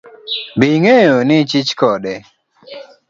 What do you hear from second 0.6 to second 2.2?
ing'eyo ni ichich kode?